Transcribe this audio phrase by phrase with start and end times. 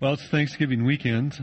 [0.00, 1.34] Well, it's Thanksgiving weekend.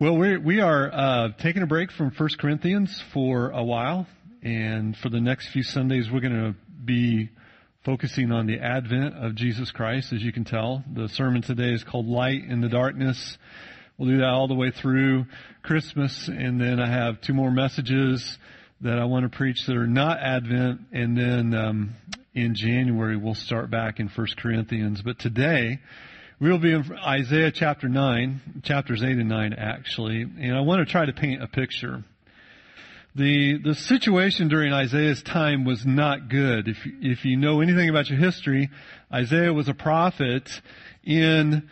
[0.00, 4.06] Well, we're, we are uh, taking a break from 1 Corinthians for a while,
[4.42, 7.28] and for the next few Sundays, we're going to be
[7.84, 10.14] focusing on the advent of Jesus Christ.
[10.14, 13.36] As you can tell, the sermon today is called Light in the Darkness.
[13.98, 15.26] We'll do that all the way through
[15.62, 18.38] Christmas, and then I have two more messages
[18.80, 21.90] that I want to preach that are not Advent, and then um,
[22.32, 25.02] in January we'll start back in 1 Corinthians.
[25.02, 25.80] But today,
[26.42, 30.90] We'll be in Isaiah chapter 9, chapters 8 and 9 actually, and I want to
[30.90, 32.02] try to paint a picture.
[33.14, 36.66] The, the situation during Isaiah's time was not good.
[36.66, 38.70] If, if you know anything about your history,
[39.14, 40.50] Isaiah was a prophet
[41.04, 41.70] in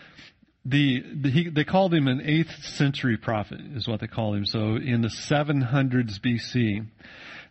[0.64, 4.46] the, the he, they called him an 8th century prophet is what they call him.
[4.46, 6.86] So in the 700s BC.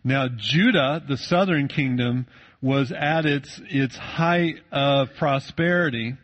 [0.02, 2.28] Now Judah, the southern kingdom,
[2.62, 6.14] was at its, its height of prosperity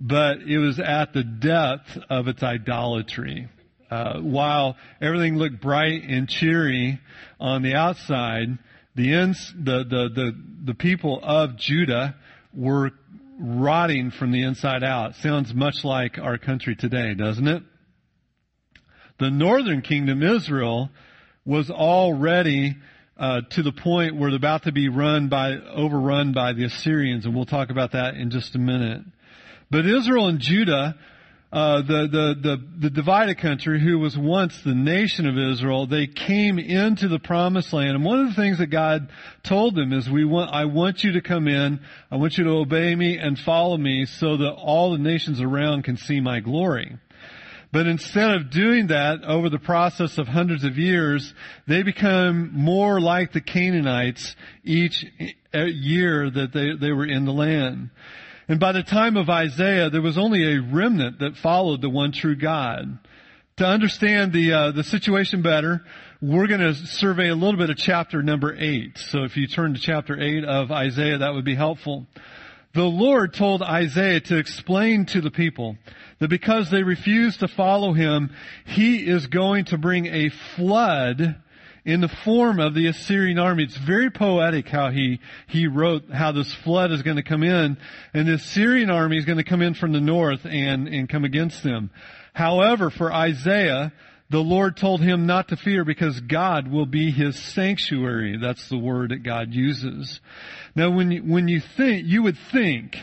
[0.00, 3.48] but it was at the depth of its idolatry.
[3.90, 7.00] Uh, while everything looked bright and cheery
[7.38, 8.58] on the outside,
[8.94, 12.14] the, ins, the, the, the, the people of Judah
[12.54, 12.92] were
[13.38, 15.16] rotting from the inside out.
[15.16, 17.62] Sounds much like our country today, doesn't it?
[19.18, 20.90] The northern kingdom, Israel,
[21.44, 22.76] was already
[23.18, 27.26] uh, to the point where they're about to be run by, overrun by the Assyrians,
[27.26, 29.02] and we'll talk about that in just a minute.
[29.70, 30.96] But Israel and Judah,
[31.52, 36.06] uh, the, the, the, the divided country who was once the nation of Israel, they
[36.06, 37.90] came into the promised land.
[37.90, 39.10] And one of the things that God
[39.42, 41.80] told them is we want, I want you to come in.
[42.10, 45.84] I want you to obey me and follow me so that all the nations around
[45.84, 46.96] can see my glory.
[47.72, 51.32] But instead of doing that over the process of hundreds of years,
[51.68, 54.34] they become more like the Canaanites
[54.64, 55.04] each
[55.52, 57.90] year that they, they were in the land.
[58.50, 62.10] And by the time of Isaiah, there was only a remnant that followed the one
[62.10, 62.98] true God.
[63.58, 65.84] To understand the uh, the situation better,
[66.20, 68.98] we're going to survey a little bit of chapter number eight.
[68.98, 72.08] So if you turn to chapter eight of Isaiah, that would be helpful.
[72.74, 75.76] The Lord told Isaiah to explain to the people
[76.18, 78.34] that because they refuse to follow him,
[78.66, 81.36] he is going to bring a flood
[81.84, 83.64] in the form of the Assyrian army.
[83.64, 87.76] It's very poetic how he, he wrote how this flood is going to come in,
[88.14, 91.24] and the Assyrian army is going to come in from the north and, and come
[91.24, 91.90] against them.
[92.32, 93.92] However, for Isaiah,
[94.30, 98.38] the Lord told him not to fear because God will be his sanctuary.
[98.40, 100.20] That's the word that God uses.
[100.76, 102.96] Now when you, when you think, you would think,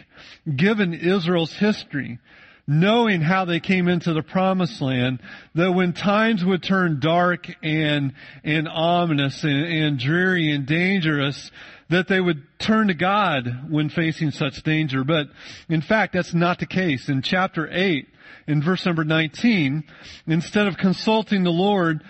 [0.56, 2.20] given Israel's history,
[2.68, 5.22] knowing how they came into the promised land,
[5.56, 8.14] that when times would turn dark and,
[8.44, 11.50] and ominous and, and dreary and dangerous,
[11.90, 15.06] that they would turn to God when facing such danger.
[15.06, 15.28] But
[15.70, 17.08] in fact, that's not the case.
[17.08, 18.08] In chapter 8,
[18.48, 19.84] in verse number 19,
[20.28, 22.04] instead of consulting the Lord,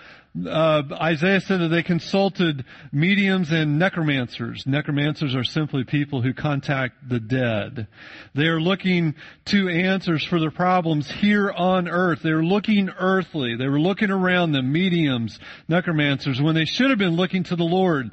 [0.46, 4.64] uh, Isaiah said that they consulted mediums and necromancers.
[4.66, 7.86] Necromancers are simply people who contact the dead.
[8.34, 9.14] They are looking
[9.46, 12.20] to answers for their problems here on earth.
[12.22, 13.56] They are looking earthly.
[13.56, 15.38] They were looking around them, mediums,
[15.68, 18.12] necromancers, when they should have been looking to the Lord.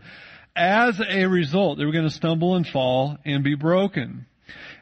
[0.56, 4.25] As a result, they were going to stumble and fall and be broken.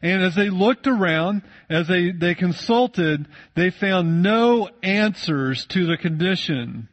[0.01, 5.97] And as they looked around, as they, they consulted, they found no answers to the
[5.97, 6.89] condition.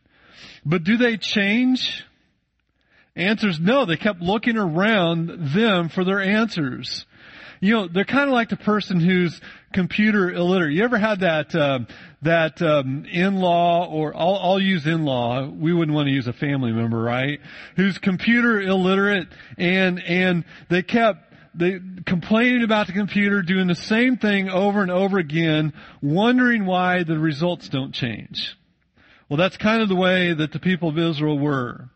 [0.64, 2.04] But do they change?
[3.16, 3.84] Answers no.
[3.84, 7.06] They kept looking around them for their answers.
[7.62, 9.38] You know, they're kind of like the person who's
[9.74, 10.72] computer illiterate.
[10.72, 11.80] You ever had that uh,
[12.22, 15.48] that um, in-law, or I'll, I'll use in-law.
[15.48, 17.38] We wouldn't want to use a family member, right?
[17.76, 19.28] Who's computer illiterate,
[19.58, 24.90] and and they kept they complaining about the computer, doing the same thing over and
[24.90, 28.56] over again, wondering why the results don't change.
[29.30, 31.88] Well, that's kind of the way that the people of Israel were.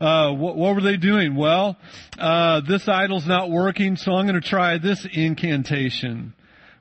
[0.00, 1.36] Uh, what, what, were they doing?
[1.36, 1.76] Well,
[2.18, 6.32] uh, this idol's not working, so I'm going to try this incantation.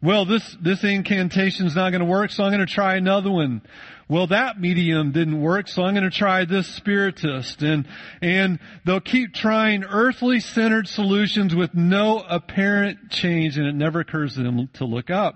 [0.02, 3.62] Well, this this incantation's not going to work, so I'm going to try another one.
[4.08, 7.85] Well, that medium didn't work, so I'm going to try this spiritist, and
[8.22, 14.35] and they'll keep trying earthly centered solutions with no apparent change, and it never occurs
[14.35, 15.35] to them to look up.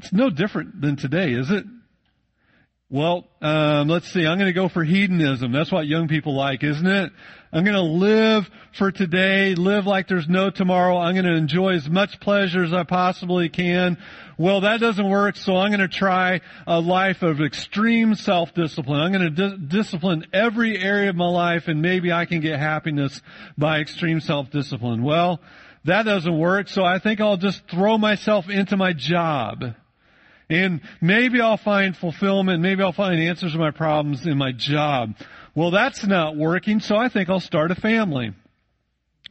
[0.00, 1.64] It's no different than today, is it?
[2.90, 4.26] Well, um, let's see.
[4.26, 5.52] I'm going to go for hedonism.
[5.52, 7.12] That's what young people like, isn't it?
[7.52, 8.48] I'm going to live
[8.78, 10.96] for today, live like there's no tomorrow.
[10.96, 13.98] I'm going to enjoy as much pleasure as I possibly can.
[14.38, 19.00] Well, that doesn't work, so I'm going to try a life of extreme self-discipline.
[19.00, 22.58] I'm going to di- discipline every area of my life, and maybe I can get
[22.58, 23.20] happiness
[23.58, 25.02] by extreme self-discipline.
[25.02, 25.40] Well,
[25.84, 29.74] that doesn't work, so I think I'll just throw myself into my job
[30.50, 35.14] And maybe I'll find fulfillment, maybe I'll find answers to my problems in my job.
[35.54, 38.32] Well, that's not working, so I think I'll start a family.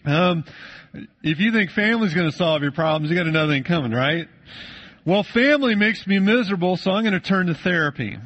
[0.06, 0.46] Um,
[1.24, 4.28] if you think family's going to solve your problems, you got another thing coming, right?
[5.06, 8.18] Well, family makes me miserable, so I'm going to turn to therapy.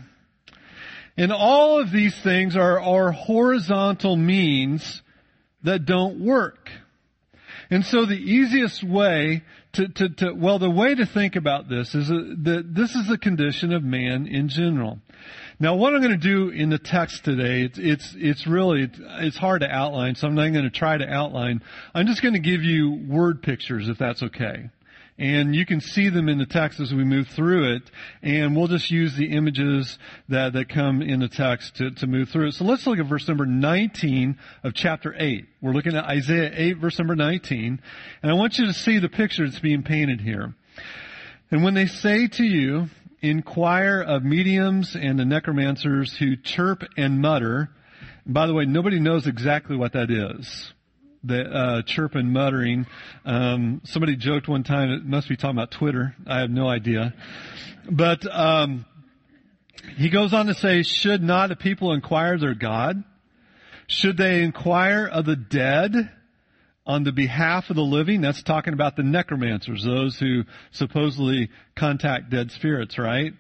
[1.18, 5.02] And all of these things are, are horizontal means
[5.64, 6.70] that don't work.
[7.70, 11.96] And so the easiest way to, to, to, well, the way to think about this
[11.96, 15.00] is that this is the condition of man in general.
[15.60, 18.90] Now, what I'm going to do in the text today, it's, it's, it's really,
[19.20, 21.62] it's hard to outline, so I'm not going to try to outline.
[21.94, 24.70] I'm just going to give you word pictures, if that's okay
[25.22, 27.84] and you can see them in the text as we move through it,
[28.24, 32.30] and we'll just use the images that, that come in the text to, to move
[32.30, 32.54] through it.
[32.54, 35.46] So let's look at verse number 19 of chapter 8.
[35.62, 37.80] We're looking at Isaiah 8 verse number 19,
[38.24, 40.56] and I want you to see the picture that's being painted here.
[41.52, 42.88] And when they say to you,
[43.22, 47.70] inquire of mediums and the necromancers who chirp and mutter,
[48.26, 50.74] by the way, nobody knows exactly what that is
[51.24, 52.86] the uh, muttering.
[53.26, 56.16] Um, somebody joked one time it must be talking about Twitter.
[56.28, 57.14] I have no idea,
[57.90, 58.86] but um,
[59.98, 63.04] he goes on to say, "Should not a people inquire their God?
[63.88, 66.12] Should they inquire of the dead?"
[66.84, 72.32] On the behalf of the living, that's talking about the necromancers, those who supposedly contact
[72.32, 73.34] dead spirits, right?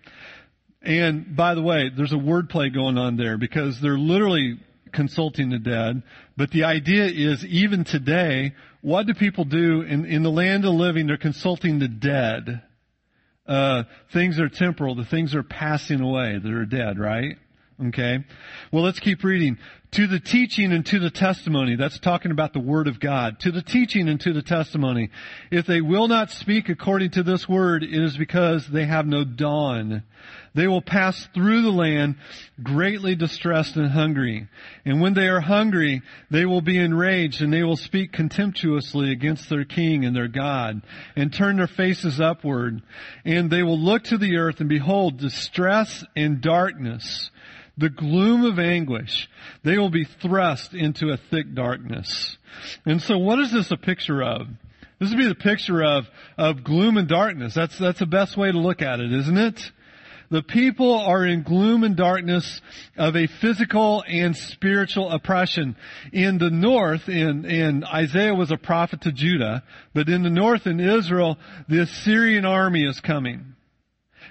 [0.83, 4.59] And by the way, there's a wordplay going on there because they're literally
[4.91, 6.03] consulting the dead.
[6.38, 10.73] But the idea is even today, what do people do in, in the land of
[10.73, 11.07] living?
[11.07, 12.61] They're consulting the dead.
[13.47, 13.83] Uh,
[14.13, 14.95] things are temporal.
[14.95, 17.38] The things are passing away that are dead, right?
[17.88, 18.19] Okay.
[18.71, 19.57] Well, let's keep reading.
[19.95, 21.75] To the teaching and to the testimony.
[21.75, 23.41] That's talking about the Word of God.
[23.41, 25.09] To the teaching and to the testimony.
[25.51, 29.25] If they will not speak according to this Word, it is because they have no
[29.25, 30.03] dawn.
[30.53, 32.15] They will pass through the land
[32.61, 34.47] greatly distressed and hungry.
[34.85, 39.49] And when they are hungry, they will be enraged and they will speak contemptuously against
[39.49, 40.81] their king and their God
[41.15, 42.81] and turn their faces upward.
[43.23, 47.29] And they will look to the earth and behold distress and darkness,
[47.81, 49.27] the gloom of anguish.
[49.63, 52.37] They will be thrust into a thick darkness.
[52.85, 54.47] And so what is this a picture of?
[54.99, 56.05] This would be the picture of,
[56.37, 57.55] of gloom and darkness.
[57.55, 59.59] That's, that's the best way to look at it, isn't it?
[60.29, 62.61] The people are in gloom and darkness
[62.95, 65.75] of a physical and spiritual oppression.
[66.13, 69.63] In the north, in, in Isaiah was a prophet to Judah,
[69.93, 71.37] but in the north in Israel,
[71.67, 73.55] the Assyrian army is coming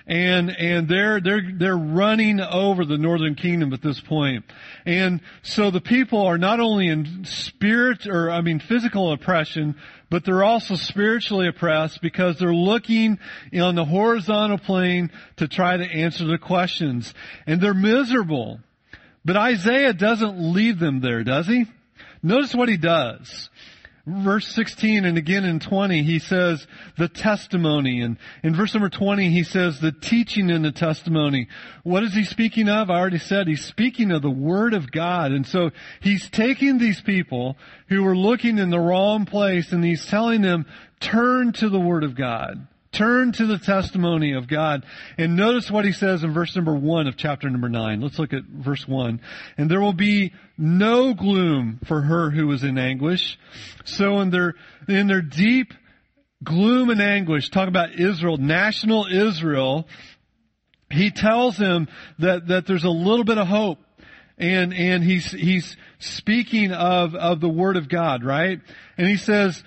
[0.07, 4.45] and and they're they're they're running over the northern kingdom at this point.
[4.87, 9.77] And so the people are not only in spirit or I mean physical oppression,
[10.11, 13.19] but they're also spiritually oppressed because they're looking
[13.55, 17.15] on the horizontal plane to try to answer the questions.
[17.47, 18.61] And they're miserable.
[19.25, 21.67] But Isaiah doesn't leave them there, does he?
[22.23, 23.51] Notice what he does
[24.07, 26.67] verse 16 and again in 20 he says
[26.97, 31.49] the testimony and in verse number 20 he says the teaching and the testimony.
[31.83, 32.91] What is he speaking of?
[32.91, 35.71] I already said he's speaking of the word of god and so
[36.01, 37.57] he's taking these people
[37.89, 40.67] who were looking in the wrong place and he's telling them
[41.01, 42.67] turn to the word of god
[43.01, 44.85] Turn to the testimony of God.
[45.17, 48.03] And notice what he says in verse number one of chapter number nine.
[48.03, 49.23] Let's look at verse one.
[49.57, 53.39] And there will be no gloom for her who is in anguish.
[53.87, 54.55] So in their,
[54.87, 55.73] in their deep
[56.45, 59.89] gloom and anguish, talk about Israel, national Israel,
[60.91, 61.89] he tells them
[62.19, 63.79] that, that there's a little bit of hope
[64.41, 68.59] and and he's he's speaking of of the word of God, right?
[68.97, 69.63] And he says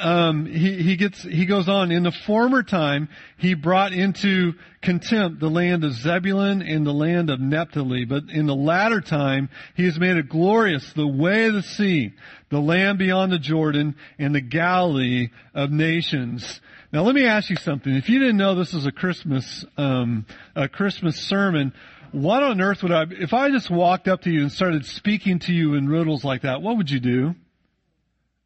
[0.00, 3.08] um, he he gets he goes on in the former time
[3.38, 8.46] he brought into contempt the land of Zebulun and the land of Naphtali, but in
[8.46, 12.12] the latter time he has made it glorious the way of the sea,
[12.50, 16.60] the land beyond the Jordan, and the Galilee of nations.
[16.92, 17.94] Now let me ask you something.
[17.94, 21.72] If you didn't know this was a Christmas um, a Christmas sermon
[22.12, 25.38] what on earth would I, if I just walked up to you and started speaking
[25.40, 27.34] to you in riddles like that, what would you do?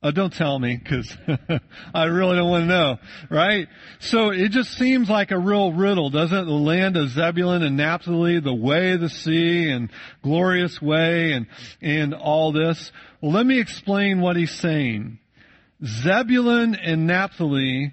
[0.03, 1.17] Uh, don't tell me, because
[1.95, 2.97] I really don't want to know,
[3.31, 3.69] right?
[4.01, 6.45] So it just seems like a real riddle, doesn't it?
[6.45, 9.91] The land of Zebulun and Naphtali, the way of the sea, and
[10.23, 11.47] glorious way, and
[11.81, 12.91] and all this.
[13.21, 15.21] Well, let me explain what he's saying.
[15.85, 17.93] Zebulun and Naphtali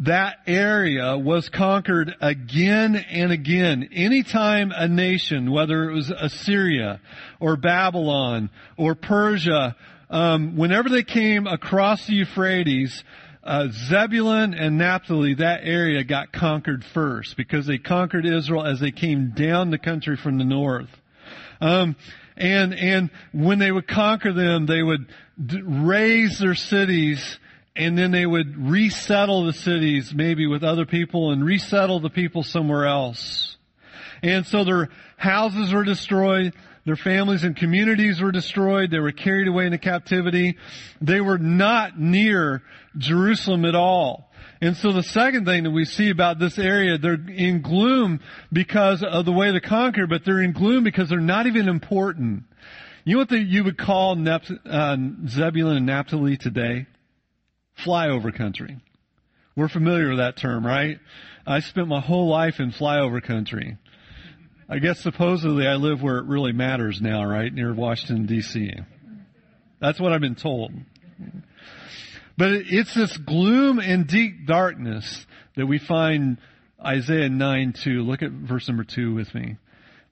[0.00, 3.88] that area was conquered again and again.
[3.92, 7.00] Anytime a nation, whether it was Assyria
[7.38, 9.76] or Babylon or Persia,
[10.08, 13.04] um, whenever they came across the Euphrates,
[13.44, 18.90] uh, Zebulun and Naphtali, that area got conquered first because they conquered Israel as they
[18.90, 20.90] came down the country from the north.
[21.60, 21.94] Um,
[22.36, 25.06] and and when they would conquer them, they would
[25.44, 27.38] d- raze their cities,
[27.76, 32.42] and then they would resettle the cities, maybe with other people, and resettle the people
[32.42, 33.56] somewhere else.
[34.22, 36.54] And so their houses were destroyed.
[36.84, 38.90] Their families and communities were destroyed.
[38.90, 40.56] They were carried away into captivity.
[41.00, 42.62] They were not near
[42.98, 44.30] Jerusalem at all.
[44.62, 48.20] And so the second thing that we see about this area, they're in gloom
[48.52, 52.44] because of the way they conquer, but they're in gloom because they're not even important.
[53.04, 54.96] You know what the, you would call Nep, uh,
[55.26, 56.86] Zebulun and Naphtali today?
[57.84, 58.78] Flyover country.
[59.56, 60.98] We're familiar with that term, right?
[61.46, 63.76] I spent my whole life in flyover country.
[64.68, 67.52] I guess supposedly I live where it really matters now, right?
[67.52, 68.86] Near Washington DC.
[69.80, 70.72] That's what I've been told.
[72.36, 76.38] But it's this gloom and deep darkness that we find
[76.82, 78.02] Isaiah 9 2.
[78.02, 79.56] Look at verse number 2 with me.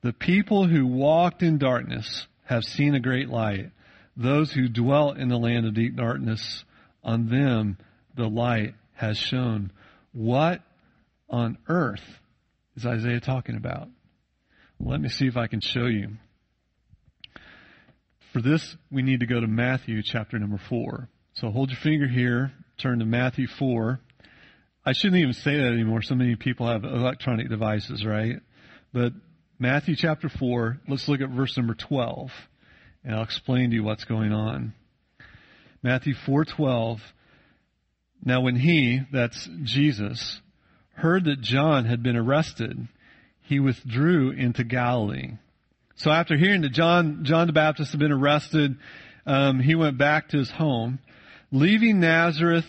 [0.03, 3.71] The people who walked in darkness have seen a great light.
[4.17, 6.65] Those who dwell in the land of deep darkness,
[7.03, 7.79] on them
[8.17, 9.73] the light has shone.
[10.13, 10.61] What
[11.29, 12.05] on earth
[12.77, 13.89] is Isaiah talking about?
[14.81, 16.11] Let me see if I can show you.
[18.33, 21.09] For this, we need to go to Matthew chapter number 4.
[21.35, 24.01] So hold your finger here, turn to Matthew 4.
[24.85, 26.03] I shouldn't even say that anymore.
[26.03, 28.37] So many people have electronic devices, right?
[28.93, 29.13] But
[29.59, 32.31] Matthew chapter 4, let's look at verse number 12,
[33.05, 34.73] and I'll explain to you what's going on.
[35.83, 37.01] Matthew 4:12
[38.25, 40.41] Now when he, that's Jesus,
[40.95, 42.89] heard that John had been arrested,
[43.43, 45.39] he withdrew into Galilee.
[45.95, 48.77] So after hearing that John, John the Baptist had been arrested,
[49.27, 50.99] um, he went back to his home.
[51.53, 52.67] Leaving Nazareth,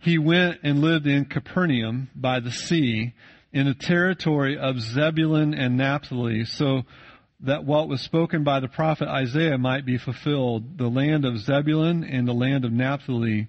[0.00, 3.12] he went and lived in Capernaum by the sea
[3.52, 6.82] in the territory of Zebulun and Naphtali, so
[7.42, 12.04] that what was spoken by the prophet Isaiah might be fulfilled, the land of Zebulun
[12.04, 13.48] and the land of Naphtali,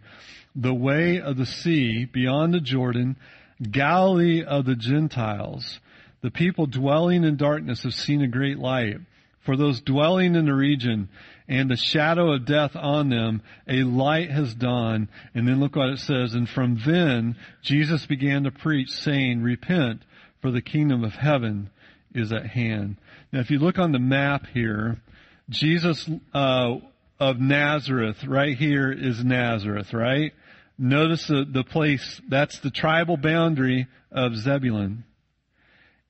[0.56, 3.16] the way of the sea beyond the Jordan,
[3.72, 5.80] Galilee of the Gentiles.
[6.22, 8.98] The people dwelling in darkness have seen a great light.
[9.46, 11.10] For those dwelling in the region
[11.50, 15.10] and the shadow of death on them, a light has dawned.
[15.36, 16.34] And then look what it says.
[16.34, 20.04] And from then, Jesus began to preach saying, repent
[20.42, 21.70] for the kingdom of heaven
[22.16, 22.98] is at hand.
[23.34, 25.02] Now if you look on the map here,
[25.50, 26.76] Jesus, uh,
[27.20, 30.34] of Nazareth, right here is Nazareth, right?
[30.78, 35.04] Notice the, the place, that's the tribal boundary of Zebulun.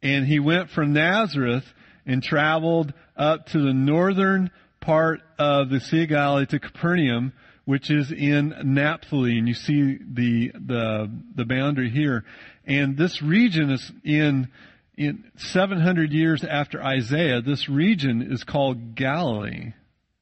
[0.02, 1.64] And he went from Nazareth
[2.06, 4.52] and traveled up to the northern
[4.82, 7.32] part of the Sea of Galilee to Capernaum,
[7.64, 12.26] which is in Naphtali, and you see the the the boundary here.
[12.66, 14.50] And this region is in
[14.98, 17.42] in 700 years after Isaiah.
[17.42, 19.74] This region is called Galilee.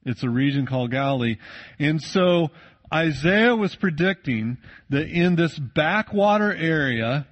[0.04, 1.36] It's a region called Galilee,
[1.78, 2.50] and so
[2.92, 4.58] Isaiah was predicting
[4.90, 7.26] that in this backwater area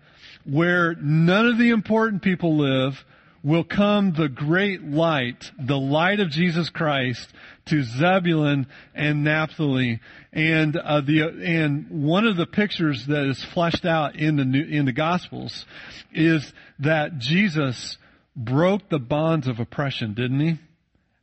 [0.45, 3.05] where none of the important people live,
[3.43, 7.27] will come the great light, the light of Jesus Christ
[7.67, 10.01] to Zebulun and Naphtali.
[10.33, 14.65] And, uh, the, and one of the pictures that is fleshed out in the, new,
[14.65, 15.65] in the Gospels
[16.13, 17.97] is that Jesus
[18.37, 20.59] broke the bonds of oppression, didn't he?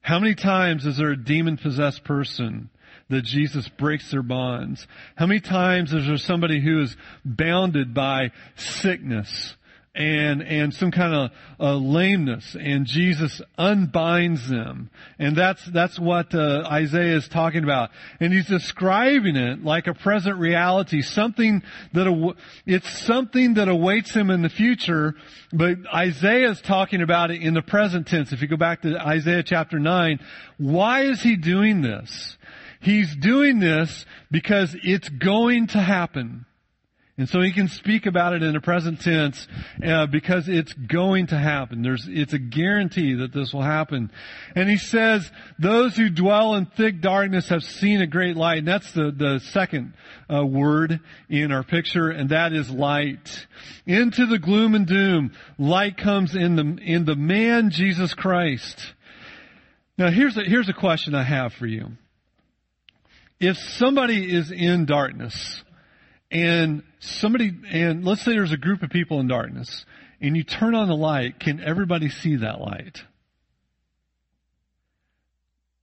[0.01, 2.69] How many times is there a demon possessed person
[3.09, 4.88] that Jesus breaks their bonds?
[5.15, 9.55] How many times is there somebody who is bounded by sickness?
[9.97, 16.35] And and some kind of uh, lameness, and Jesus unbinds them, and that's that's what
[16.35, 17.89] uh, Isaiah is talking about,
[18.19, 21.63] and he's describing it like a present reality, something
[21.93, 22.35] that aw-
[22.67, 25.15] it's something that awaits him in the future,
[25.51, 28.31] but Isaiah is talking about it in the present tense.
[28.31, 30.19] If you go back to Isaiah chapter nine,
[30.57, 32.37] why is he doing this?
[32.79, 36.45] He's doing this because it's going to happen.
[37.19, 39.47] And so he can speak about it in the present tense
[39.83, 41.81] uh, because it's going to happen.
[41.81, 44.12] There's, it's a guarantee that this will happen.
[44.55, 48.67] And he says, "Those who dwell in thick darkness have seen a great light." And
[48.67, 49.93] that's the the second
[50.31, 53.47] uh, word in our picture, and that is light.
[53.88, 58.93] Into the gloom and doom, light comes in the in the man Jesus Christ.
[59.97, 61.93] Now here's a, here's a question I have for you
[63.39, 65.63] if somebody is in darkness
[66.31, 69.86] and somebody, and let's say there's a group of people in darkness
[70.19, 72.98] and you turn on the light, can everybody see that light?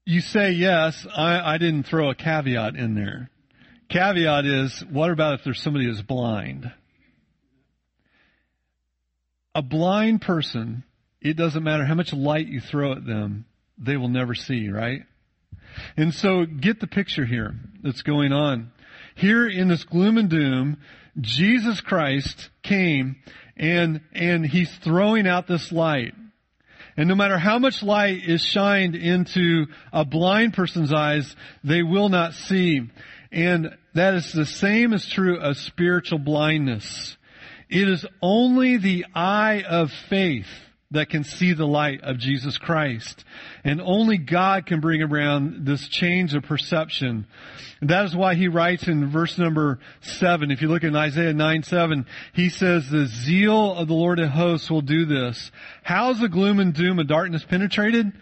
[0.04, 3.30] You say yes, I, I didn't throw a caveat in there.
[3.88, 6.70] caveat is, what about if there's somebody who's blind?
[9.54, 10.84] A blind person,
[11.22, 13.46] it doesn't matter how much light you throw at them,
[13.78, 15.02] they will never see, right?
[15.96, 18.72] And so get the picture here that's going on.
[19.14, 20.78] Here in this gloom and doom,
[21.20, 23.16] Jesus Christ came
[23.56, 26.14] and, and he's throwing out this light.
[26.96, 32.08] And no matter how much light is shined into a blind person's eyes, they will
[32.08, 32.88] not see.
[33.32, 37.16] And that is the same as true of spiritual blindness.
[37.68, 40.46] It is only the eye of faith
[40.94, 43.24] that can see the light of Jesus Christ.
[43.62, 47.26] And only God can bring around this change of perception.
[47.80, 51.34] And that is why he writes in verse number seven, if you look in Isaiah
[51.34, 55.50] 9, 7, he says, the zeal of the Lord of hosts will do this.
[55.82, 58.12] How's the gloom and doom of darkness penetrated?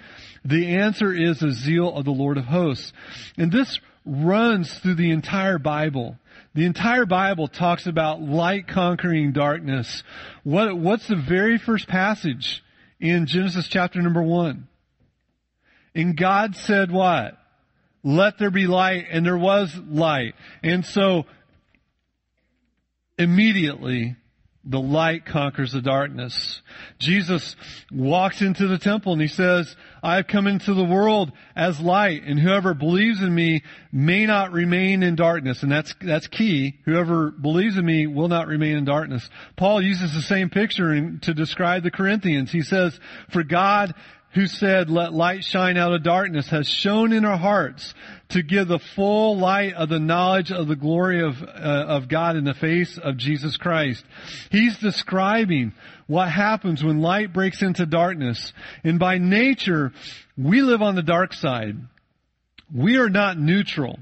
[0.44, 2.92] The answer is the zeal of the Lord of hosts.
[3.36, 6.16] And this runs through the entire Bible.
[6.54, 10.02] The entire Bible talks about light conquering darkness.
[10.44, 12.62] What, what's the very first passage
[13.00, 14.68] in Genesis chapter number one?
[15.94, 17.38] And God said what?
[18.04, 20.34] Let there be light, and there was light.
[20.62, 21.24] And so,
[23.16, 24.16] immediately,
[24.64, 26.62] the light conquers the darkness.
[26.98, 27.56] Jesus
[27.90, 32.22] walks into the temple and he says, I have come into the world as light
[32.24, 35.62] and whoever believes in me may not remain in darkness.
[35.62, 36.78] And that's, that's key.
[36.84, 39.28] Whoever believes in me will not remain in darkness.
[39.56, 42.52] Paul uses the same picture to describe the Corinthians.
[42.52, 42.98] He says,
[43.32, 43.94] for God
[44.34, 47.92] who said, let light shine out of darkness has shone in our hearts
[48.30, 52.36] to give the full light of the knowledge of the glory of, uh, of God
[52.36, 54.04] in the face of Jesus Christ.
[54.50, 55.72] He's describing
[56.06, 58.52] what happens when light breaks into darkness.
[58.84, 59.92] And by nature,
[60.36, 61.76] we live on the dark side.
[62.74, 63.98] We are not neutral.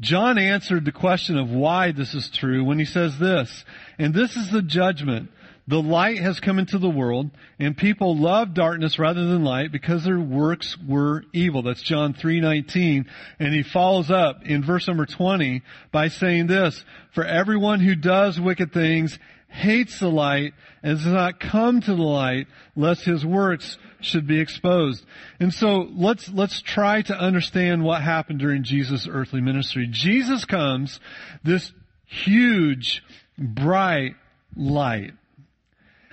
[0.00, 3.64] John answered the question of why this is true when he says this,
[3.98, 5.30] and this is the judgment
[5.70, 10.02] the light has come into the world and people love darkness rather than light because
[10.02, 11.62] their works were evil.
[11.62, 13.06] That's John 3:19
[13.38, 18.40] and he follows up in verse number 20 by saying this, for everyone who does
[18.40, 23.78] wicked things hates the light and does not come to the light lest his works
[24.00, 25.04] should be exposed.
[25.38, 29.86] And so let's, let's try to understand what happened during Jesus' earthly ministry.
[29.88, 30.98] Jesus comes,
[31.44, 31.72] this
[32.06, 33.04] huge,
[33.38, 34.16] bright
[34.56, 35.12] light.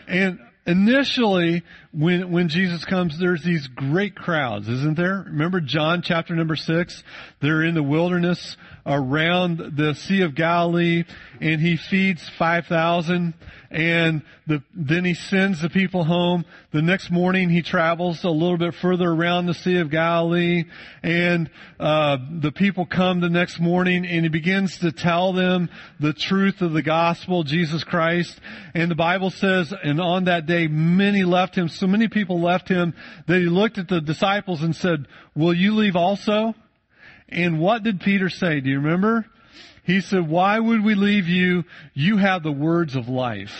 [0.08, 5.24] And initially, when, when Jesus comes, there's these great crowds, isn't there?
[5.28, 7.04] Remember John chapter number six?
[7.42, 11.04] They're in the wilderness around the Sea of Galilee
[11.42, 13.34] and he feeds 5,000
[13.70, 16.46] and the, then he sends the people home.
[16.72, 20.64] The next morning he travels a little bit further around the Sea of Galilee
[21.04, 25.70] and, uh, the people come the next morning and he begins to tell them
[26.00, 28.40] the truth of the gospel, Jesus Christ.
[28.74, 32.70] And the Bible says, and on that day many left him, so many people left
[32.70, 32.94] him
[33.28, 36.56] that he looked at the disciples and said, will you leave also?
[37.30, 38.62] And what did Peter say?
[38.62, 39.26] Do you remember?
[39.84, 41.64] He said, why would we leave you?
[41.94, 43.54] You have the words of life.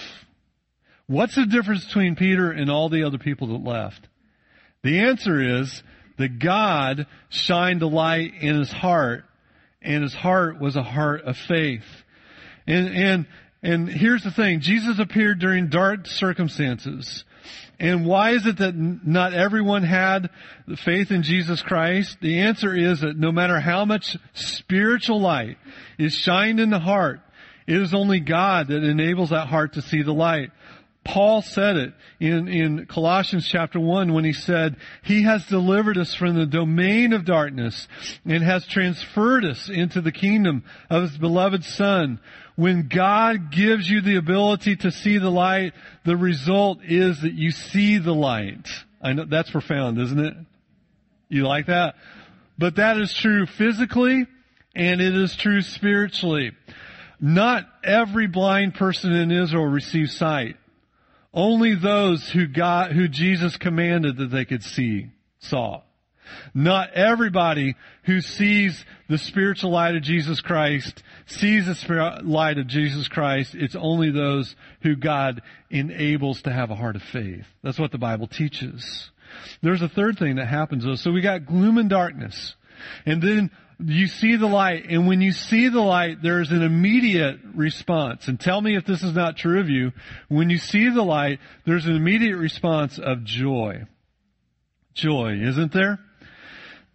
[1.08, 4.08] What's the difference between Peter and all the other people that left?
[4.84, 5.84] The answer is
[6.18, 9.24] that God shined a light in his heart
[9.82, 11.86] and his heart was a heart of faith.
[12.66, 13.28] And, and,
[13.64, 14.60] and here's the thing.
[14.60, 17.24] Jesus appeared during dark circumstances.
[17.80, 20.30] And why is it that not everyone had
[20.68, 22.18] the faith in Jesus Christ?
[22.22, 25.58] The answer is that no matter how much spiritual light
[26.00, 27.22] is shined in the heart,
[27.68, 30.52] it is only God that enables that heart to see the light.
[31.08, 36.14] Paul said it in, in Colossians chapter 1 when he said, He has delivered us
[36.14, 37.88] from the domain of darkness
[38.26, 42.20] and has transferred us into the kingdom of His beloved Son.
[42.58, 45.74] When God gives you the ability to see the light,
[46.06, 48.68] the result is that you see the light.
[49.00, 50.34] I know that's profound, isn't it?
[51.30, 51.94] You like that?
[52.58, 54.26] But that is true physically
[54.76, 56.52] and it is true spiritually.
[57.22, 60.56] Not every blind person in Israel received sight.
[61.32, 65.82] Only those who got, who Jesus commanded that they could see, saw.
[66.56, 72.68] Not everybody who sees the spiritual light of Jesus Christ sees the spirit light of
[72.68, 73.54] Jesus Christ.
[73.54, 77.46] It's only those who God enables to have a heart of faith.
[77.64, 79.12] That's what the Bible teaches.
[79.62, 80.96] There's a third thing that happens though.
[80.96, 82.56] So we got gloom and darkness.
[83.06, 87.40] And then you see the light, and when you see the light, there's an immediate
[87.54, 88.28] response.
[88.28, 89.92] And tell me if this is not true of you.
[90.30, 93.84] When you see the light, there's an immediate response of joy.
[94.94, 96.00] Joy, isn't there?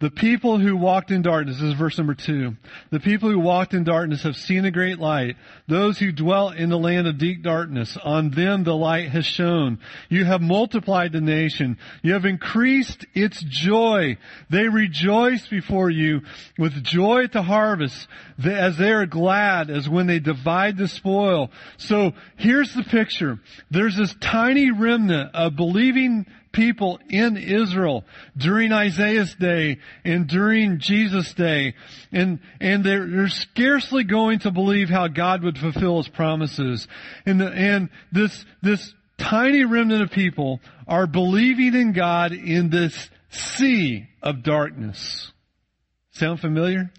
[0.03, 2.57] The people who walked in darkness, this is verse number two.
[2.89, 5.37] The people who walked in darkness have seen a great light.
[5.69, 9.79] Those who dwell in the land of deep darkness, on them the light has shone.
[10.09, 11.77] You have multiplied the nation.
[12.01, 14.17] You have increased its joy.
[14.49, 16.23] They rejoice before you
[16.57, 18.05] with joy at the harvest,
[18.43, 21.49] as they are glad as when they divide the spoil.
[21.77, 23.39] So here's the picture.
[23.71, 28.05] There's this tiny remnant of believing people in Israel
[28.37, 31.73] during Isaiah's day and during Jesus' day.
[32.11, 36.87] And, and they're, they're scarcely going to believe how God would fulfill his promises.
[37.25, 43.09] And, the, and this, this tiny remnant of people are believing in God in this
[43.29, 45.31] sea of darkness.
[46.11, 46.91] Sound familiar?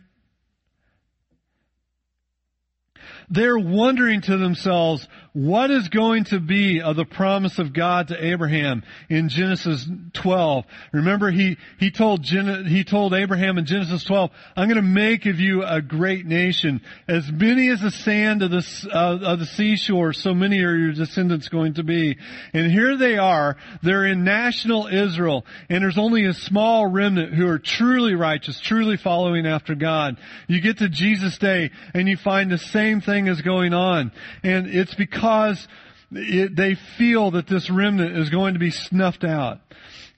[3.30, 8.24] They're wondering to themselves, what is going to be of the promise of God to
[8.24, 10.64] Abraham in Genesis 12?
[10.92, 15.40] Remember, he, he told, he told Abraham in Genesis 12, I'm going to make of
[15.40, 16.80] you a great nation.
[17.08, 20.92] As many as the sand of the, uh, of the seashore, so many are your
[20.92, 22.16] descendants going to be.
[22.52, 23.56] And here they are.
[23.82, 28.96] They're in national Israel, and there's only a small remnant who are truly righteous, truly
[28.96, 30.16] following after God.
[30.46, 34.12] You get to Jesus' day, and you find the same thing is going on.
[34.44, 35.66] And it's because because
[36.12, 39.58] it, they feel that this remnant is going to be snuffed out.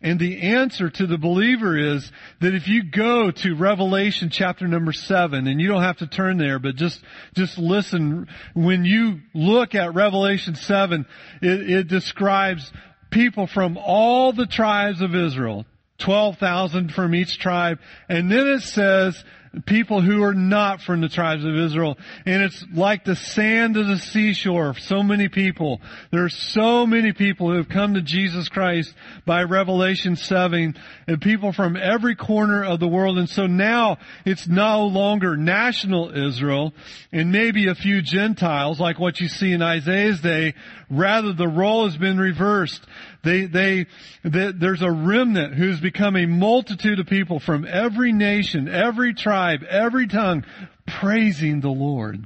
[0.02, 4.92] And the answer to the believer is that if you go to Revelation chapter number
[4.92, 7.00] seven, and you don't have to turn there, but just,
[7.34, 11.06] just listen, when you look at Revelation seven,
[11.40, 12.70] it, it describes
[13.10, 15.64] people from all the tribes of Israel,
[15.98, 19.24] 12,000 from each tribe, and then it says
[19.64, 21.96] people who are not from the tribes of Israel.
[22.26, 24.74] And it's like the sand of the seashore.
[24.74, 25.80] So many people.
[26.10, 31.20] There are so many people who have come to Jesus Christ by Revelation 7 and
[31.20, 33.18] people from every corner of the world.
[33.18, 36.74] And so now it's no longer national Israel
[37.12, 40.54] and maybe a few Gentiles like what you see in Isaiah's day.
[40.90, 42.84] Rather, the role has been reversed.
[43.26, 43.86] They, they,
[44.22, 49.64] they, there's a remnant who's become a multitude of people from every nation, every tribe,
[49.68, 50.44] every tongue,
[50.86, 52.24] praising the Lord.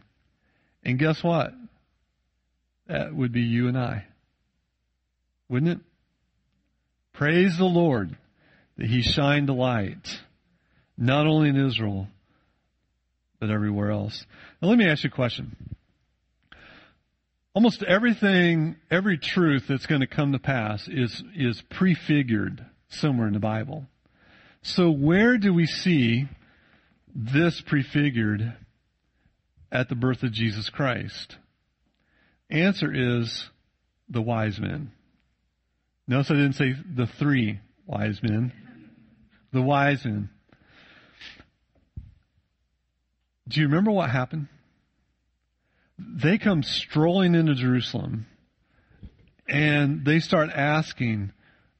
[0.84, 1.54] And guess what?
[2.86, 4.04] That would be you and I.
[5.48, 5.78] Wouldn't it?
[7.14, 8.14] Praise the Lord
[8.76, 10.20] that He shined a light,
[10.98, 12.08] not only in Israel,
[13.38, 14.26] but everywhere else.
[14.60, 15.56] Now let me ask you a question
[17.54, 23.34] almost everything, every truth that's going to come to pass is, is prefigured somewhere in
[23.34, 23.86] the Bible.
[24.62, 26.28] So where do we see
[27.14, 28.54] this prefigured
[29.72, 31.36] at the birth of Jesus Christ?
[32.50, 33.48] Answer is
[34.08, 34.92] the wise men.
[36.06, 38.52] Notice I didn't say the three wise men.
[39.52, 40.30] The wise men.
[43.48, 44.48] Do you remember what happened?
[46.22, 48.26] They come strolling into Jerusalem
[49.48, 51.32] and they start asking,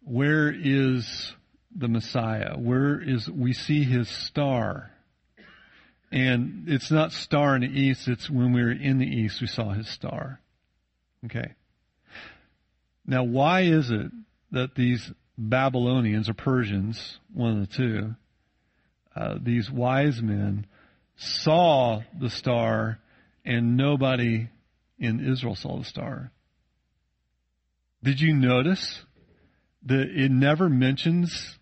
[0.03, 1.33] where is
[1.75, 2.57] the Messiah?
[2.57, 4.91] Where is, we see his star.
[6.11, 9.47] And it's not star in the east, it's when we were in the east we
[9.47, 10.41] saw his star.
[11.27, 11.55] Okay.
[13.07, 14.11] Now why is it
[14.51, 18.15] that these Babylonians or Persians, one of the two,
[19.15, 20.67] uh, these wise men
[21.17, 22.99] saw the star
[23.51, 24.49] and nobody
[24.97, 26.31] in Israel saw the star.
[28.01, 29.03] Did you notice
[29.87, 31.59] that it never mentions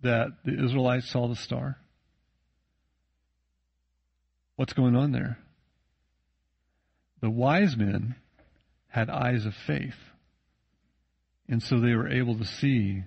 [0.00, 1.76] that the Israelites saw the star?
[4.56, 5.36] What's going on there?
[7.20, 8.16] The wise men
[8.88, 9.98] had eyes of faith.
[11.48, 13.02] And so they were able to see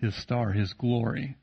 [0.00, 1.36] his star, his glory.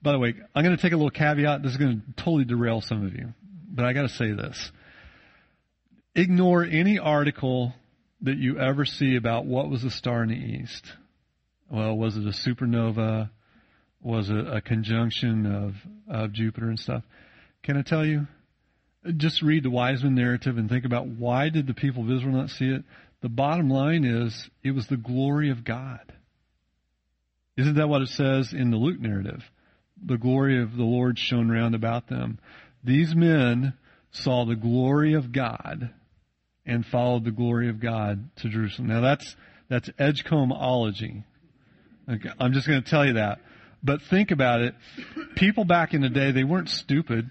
[0.00, 1.64] By the way, I'm going to take a little caveat.
[1.64, 3.34] This is going to totally derail some of you
[3.72, 4.70] but I got to say this.
[6.14, 7.72] Ignore any article
[8.20, 10.84] that you ever see about what was a star in the east.
[11.70, 13.30] Well, was it a supernova?
[14.02, 15.74] Was it a conjunction of,
[16.08, 17.02] of Jupiter and stuff?
[17.62, 18.26] Can I tell you?
[19.16, 22.50] Just read the Wiseman narrative and think about why did the people of Israel not
[22.50, 22.84] see it?
[23.22, 26.12] The bottom line is it was the glory of God.
[27.56, 29.42] Isn't that what it says in the Luke narrative?
[30.04, 32.38] The glory of the Lord shone round about them.
[32.84, 33.74] These men
[34.10, 35.90] saw the glory of God
[36.66, 38.88] and followed the glory of God to Jerusalem.
[38.88, 39.36] Now that's,
[39.68, 41.24] that's Edgecombeology.
[42.10, 43.40] Okay, I'm just going to tell you that.
[43.82, 44.74] But think about it.
[45.36, 47.30] People back in the day, they weren't stupid.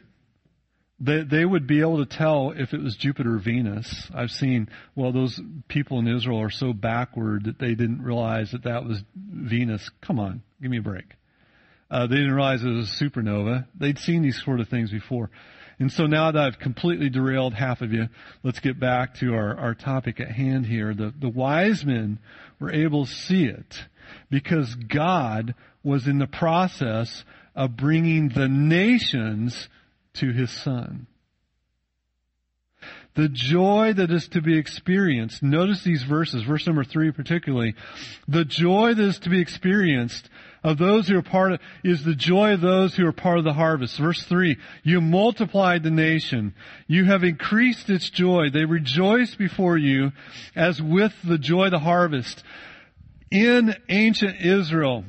[1.00, 4.10] They, they would be able to tell if it was Jupiter or Venus.
[4.14, 8.64] I've seen, well, those people in Israel are so backward that they didn't realize that
[8.64, 9.90] that was Venus.
[10.02, 11.06] Come on, give me a break.
[11.92, 13.68] Uh, they didn't realize it was a supernova.
[13.78, 15.30] They'd seen these sort of things before.
[15.78, 18.08] And so now that I've completely derailed half of you,
[18.44, 20.94] let's get back to our, our topic at hand here.
[20.94, 22.20] The, the wise men
[22.60, 23.86] were able to see it
[24.30, 27.26] because God was in the process
[27.56, 29.68] of bringing the nations
[30.14, 31.08] to his son.
[33.16, 35.44] The joy that is to be experienced.
[35.44, 37.76] Notice these verses, verse number three particularly.
[38.28, 40.30] The joy that is to be experienced
[40.64, 43.44] of those who are part of, is the joy of those who are part of
[43.44, 43.98] the harvest.
[43.98, 46.54] Verse 3, you multiplied the nation.
[46.88, 48.50] You have increased its joy.
[48.50, 50.12] They rejoice before you
[50.56, 52.44] as with the joy of the harvest.
[53.32, 55.04] In ancient Israel,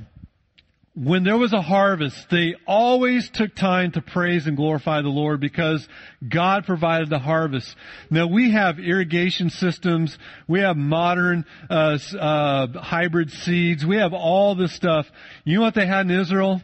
[0.95, 5.41] when there was a harvest, they always took time to praise and glorify the Lord
[5.41, 5.89] because
[6.27, 7.75] God provided the harvest.
[8.11, 14.55] Now we have irrigation systems, we have modern uh, uh, hybrid seeds, we have all
[14.55, 15.11] this stuff.
[15.45, 16.61] You know what they had in Israel?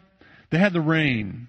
[0.51, 1.47] They had the rain,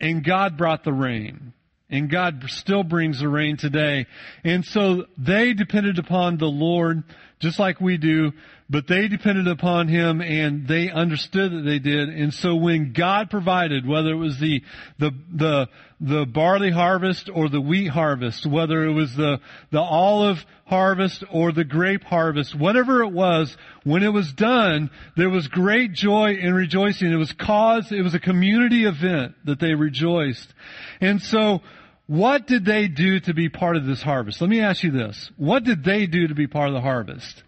[0.00, 1.52] and God brought the rain.
[1.90, 4.04] And God still brings the rain today.
[4.44, 7.02] And so they depended upon the Lord
[7.40, 8.32] just like we do,
[8.70, 12.10] but they depended upon Him and they understood that they did.
[12.10, 14.62] And so when God provided, whether it was the,
[14.98, 15.68] the, the,
[16.00, 21.50] the barley harvest or the wheat harvest, whether it was the, the olive harvest or
[21.50, 26.54] the grape harvest, whatever it was, when it was done, there was great joy and
[26.54, 27.10] rejoicing.
[27.10, 30.52] It was cause, it was a community event that they rejoiced.
[31.00, 31.62] And so,
[32.06, 34.40] what did they do to be part of this harvest?
[34.40, 35.30] Let me ask you this.
[35.36, 37.42] What did they do to be part of the harvest?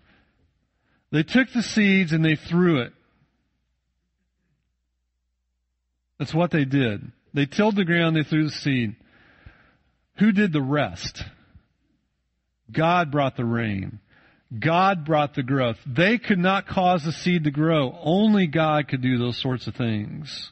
[1.13, 2.93] They took the seeds and they threw it.
[6.19, 7.13] That's what they did.
[7.33, 8.97] They tilled the ground, they threw the seed.
[10.19, 11.25] Who did the rest?
[12.71, 14.01] God brought the rain.
[14.57, 15.79] God brought the growth.
[15.87, 17.97] They could not cause the seed to grow.
[18.03, 20.51] Only God could do those sorts of things.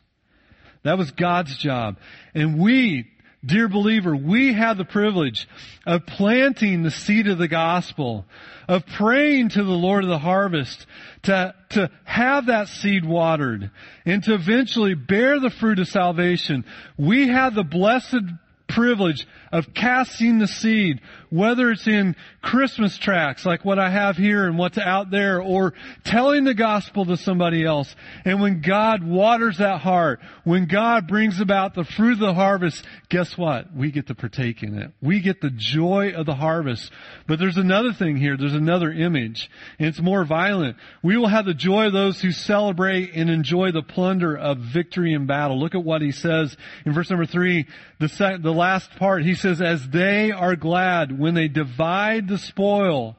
[0.84, 1.96] That was God's job.
[2.34, 3.08] And we
[3.44, 5.48] Dear believer, we have the privilege
[5.86, 8.24] of planting the seed of the gospel,
[8.66, 10.86] of praying to the Lord of the harvest,
[11.22, 13.70] to, to have that seed watered,
[14.04, 16.64] and to eventually bear the fruit of salvation.
[16.96, 18.24] We have the blessed
[18.66, 24.46] privilege of casting the seed, whether it's in Christmas tracts like what I have here
[24.46, 27.94] and what's out there, or telling the gospel to somebody else.
[28.24, 32.84] And when God waters that heart, when God brings about the fruit of the harvest,
[33.08, 33.74] guess what?
[33.74, 34.92] We get to partake in it.
[35.02, 36.90] We get the joy of the harvest.
[37.26, 38.36] But there's another thing here.
[38.36, 40.76] There's another image, and it's more violent.
[41.02, 45.12] We will have the joy of those who celebrate and enjoy the plunder of victory
[45.12, 45.58] in battle.
[45.58, 47.66] Look at what he says in verse number three,
[47.98, 49.24] the, sec- the last part.
[49.24, 53.16] He says, as they are glad when they divide the spoil,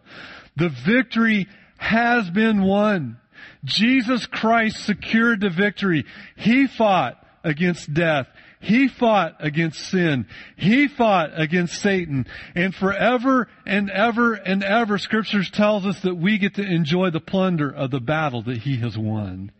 [0.55, 3.17] the victory has been won.
[3.63, 6.05] Jesus Christ secured the victory.
[6.35, 8.27] He fought against death.
[8.61, 10.27] He fought against sin.
[10.57, 12.25] He fought against Satan.
[12.55, 17.21] And forever and ever and ever, scriptures tells us that we get to enjoy the
[17.21, 19.51] plunder of the battle that he has won.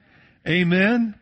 [0.47, 1.15] Amen?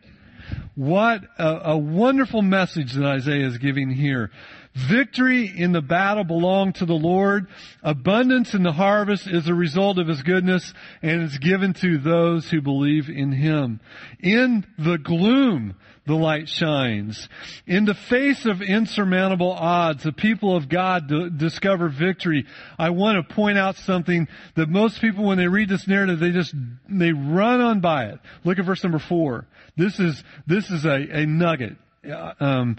[0.76, 4.32] What a, a wonderful message that Isaiah is giving here.
[4.78, 7.48] Victory in the battle belong to the Lord.
[7.82, 12.48] Abundance in the harvest is a result of His goodness and is given to those
[12.50, 13.80] who believe in Him.
[14.20, 17.28] In the gloom, the light shines.
[17.66, 22.46] In the face of insurmountable odds, the people of God d- discover victory.
[22.78, 26.32] I want to point out something that most people, when they read this narrative, they
[26.32, 26.54] just,
[26.88, 28.20] they run on by it.
[28.44, 29.48] Look at verse number four.
[29.76, 31.78] This is, this is a, a nugget
[32.12, 32.78] um,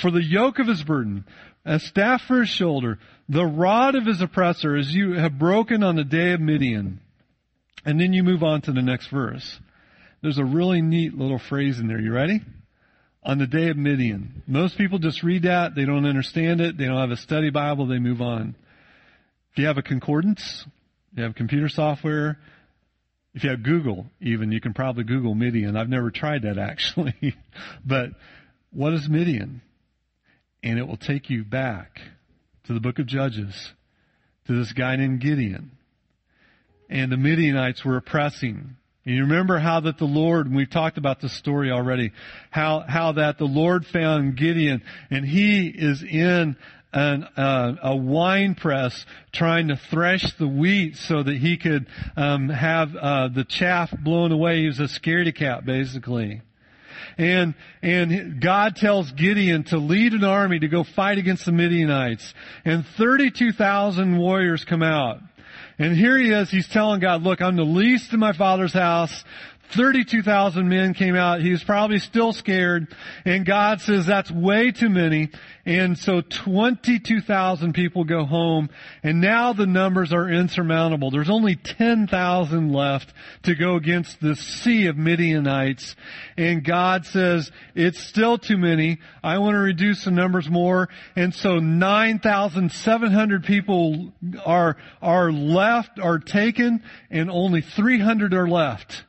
[0.00, 1.24] for the yoke of his burden,
[1.64, 5.96] a staff for his shoulder, the rod of his oppressor, as you have broken on
[5.96, 7.00] the day of Midian.
[7.84, 9.58] And then you move on to the next verse.
[10.22, 12.00] There's a really neat little phrase in there.
[12.00, 12.40] You ready?
[13.22, 14.42] On the day of Midian.
[14.46, 15.74] Most people just read that.
[15.74, 16.76] They don't understand it.
[16.76, 17.86] They don't have a study Bible.
[17.86, 18.54] They move on.
[19.52, 20.64] If you have a concordance,
[21.14, 22.38] you have computer software,
[23.34, 25.76] if you have Google, even, you can probably Google Midian.
[25.76, 27.36] I've never tried that actually.
[27.84, 28.10] but
[28.72, 29.62] what is Midian?
[30.62, 32.00] And it will take you back
[32.64, 33.72] to the book of Judges,
[34.46, 35.72] to this guy named Gideon.
[36.90, 38.76] And the Midianites were oppressing.
[39.04, 42.12] And you remember how that the Lord, and we've talked about this story already,
[42.50, 46.56] how, how that the Lord found Gideon and he is in
[46.92, 52.48] an, uh, a wine press trying to thresh the wheat so that he could um,
[52.48, 54.60] have uh, the chaff blown away.
[54.60, 56.42] He was a scaredy cat, basically.
[57.16, 62.32] And, and God tells Gideon to lead an army to go fight against the Midianites.
[62.64, 65.20] And 32,000 warriors come out.
[65.78, 69.24] And here he is, he's telling God, look, I'm the least in my father's house.
[69.74, 71.40] 32,000 men came out.
[71.40, 72.94] He was probably still scared.
[73.24, 75.30] And God says that's way too many.
[75.66, 78.70] And so 22,000 people go home.
[79.02, 81.10] And now the numbers are insurmountable.
[81.10, 85.94] There's only 10,000 left to go against this sea of Midianites.
[86.36, 88.98] And God says it's still too many.
[89.22, 90.88] I want to reduce the numbers more.
[91.16, 94.12] And so 9,700 people
[94.46, 99.04] are, are left, are taken, and only 300 are left.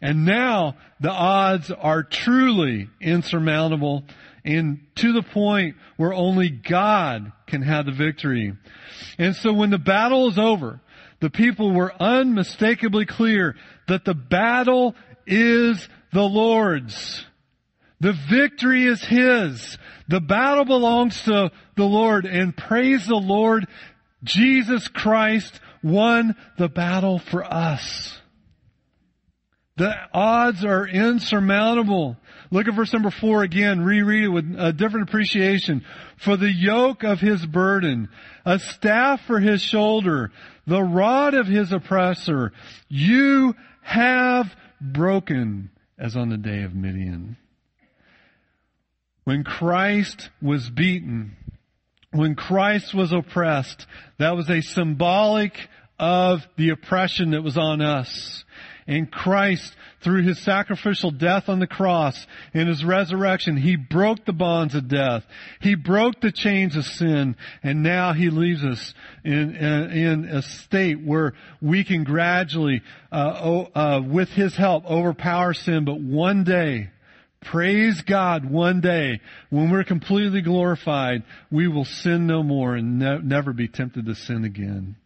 [0.00, 4.04] And now the odds are truly insurmountable
[4.44, 8.54] and to the point where only God can have the victory.
[9.18, 10.80] And so when the battle is over,
[11.20, 13.56] the people were unmistakably clear
[13.88, 14.94] that the battle
[15.26, 17.24] is the Lord's.
[18.00, 19.78] The victory is His.
[20.08, 23.66] The battle belongs to the Lord and praise the Lord.
[24.22, 28.18] Jesus Christ won the battle for us.
[29.76, 32.16] The odds are insurmountable.
[32.52, 33.80] Look at verse number four again.
[33.82, 35.84] Reread it with a different appreciation.
[36.16, 38.08] For the yoke of his burden,
[38.44, 40.30] a staff for his shoulder,
[40.66, 42.52] the rod of his oppressor,
[42.88, 44.46] you have
[44.80, 47.36] broken as on the day of Midian.
[49.24, 51.36] When Christ was beaten,
[52.12, 53.86] when Christ was oppressed,
[54.18, 58.44] that was a symbolic of the oppression that was on us.
[58.86, 64.32] And Christ, through his sacrificial death on the cross and his resurrection, he broke the
[64.32, 65.24] bonds of death.
[65.60, 67.36] He broke the chains of sin.
[67.62, 68.94] And now he leaves us
[69.24, 75.84] in, in, a state where we can gradually, uh, uh, with his help, overpower sin.
[75.84, 76.90] But one day,
[77.44, 79.20] Praise God one day
[79.50, 84.14] when we're completely glorified, we will sin no more and ne- never be tempted to
[84.14, 84.96] sin again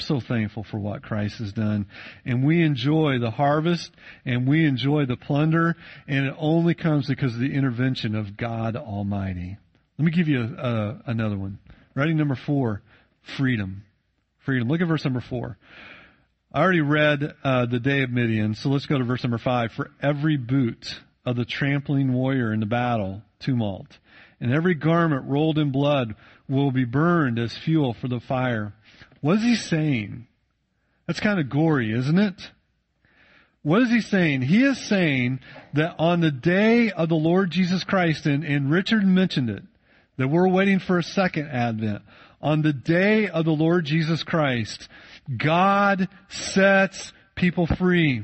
[0.00, 1.86] so thankful for what Christ has done.
[2.24, 3.90] And we enjoy the harvest
[4.24, 5.76] and we enjoy the plunder
[6.08, 9.56] and it only comes because of the intervention of God Almighty.
[9.98, 11.58] Let me give you a, a, another one.
[11.94, 12.14] Ready?
[12.14, 12.82] Number four,
[13.36, 13.84] freedom.
[14.44, 14.68] Freedom.
[14.68, 15.58] Look at verse number four.
[16.52, 19.70] I already read uh, the day of Midian, so let's go to verse number five.
[19.72, 20.84] For every boot
[21.24, 23.86] of the trampling warrior in the battle, tumult,
[24.40, 26.14] and every garment rolled in blood
[26.48, 28.72] will be burned as fuel for the fire.
[29.20, 30.26] What is he saying?
[31.06, 32.50] That's kind of gory, isn't it?
[33.62, 34.42] What is he saying?
[34.42, 35.40] He is saying
[35.74, 39.62] that on the day of the Lord Jesus Christ, and, and Richard mentioned it,
[40.16, 42.02] that we're waiting for a second advent.
[42.40, 44.88] On the day of the Lord Jesus Christ,
[45.36, 48.22] God sets people free.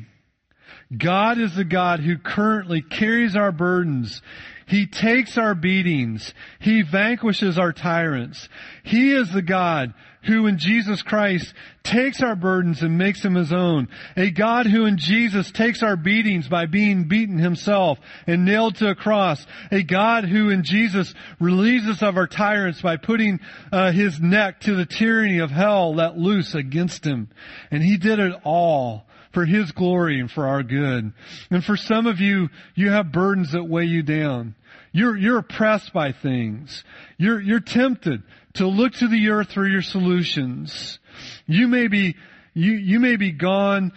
[0.97, 4.23] God is the God who currently carries our burdens.
[4.67, 6.33] He takes our beatings.
[6.61, 8.49] He vanquishes our tyrants.
[8.85, 9.95] He is the God
[10.27, 13.89] who in Jesus Christ takes our burdens and makes them his own.
[14.17, 18.89] A God who in Jesus takes our beatings by being beaten himself and nailed to
[18.89, 19.47] a cross.
[19.71, 23.41] A God who in Jesus relieves us of our tyrants by putting
[23.73, 27.29] uh, his neck to the tyranny of hell let loose against him.
[27.71, 31.13] And he did it all for His glory and for our good.
[31.51, 34.55] And for some of you, you have burdens that weigh you down.
[34.93, 36.83] You're, you're oppressed by things.
[37.19, 38.23] You're, you're tempted
[38.57, 40.99] to look to the earth for your solutions.
[41.47, 42.17] You may be,
[42.55, 43.93] you, you may be gone,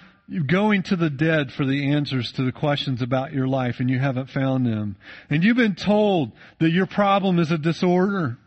[0.46, 4.00] going to the dead for the answers to the questions about your life and you
[4.00, 4.96] haven't found them.
[5.30, 8.38] And you've been told that your problem is a disorder.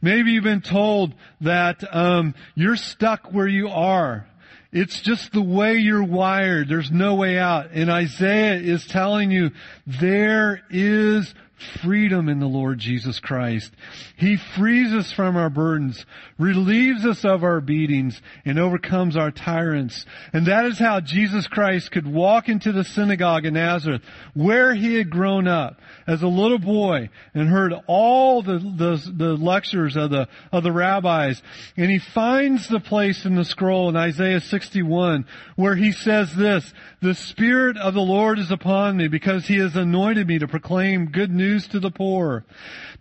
[0.00, 4.26] Maybe you've been told that um, you're stuck where you are
[4.72, 6.68] it's just the way you're wired.
[6.68, 7.70] There's no way out.
[7.72, 9.50] And Isaiah is telling you
[9.86, 11.34] there is
[11.82, 13.70] freedom in the Lord Jesus Christ.
[14.16, 16.04] He frees us from our burdens,
[16.38, 20.04] relieves us of our beatings, and overcomes our tyrants.
[20.32, 24.02] And that is how Jesus Christ could walk into the synagogue in Nazareth,
[24.34, 29.34] where he had grown up as a little boy and heard all the, the, the
[29.34, 31.42] lectures of the, of the rabbis.
[31.76, 36.72] And he finds the place in the scroll in Isaiah 61 where he says this,
[37.02, 41.06] the Spirit of the Lord is upon me because he has anointed me to proclaim
[41.06, 42.44] good news news to the poor,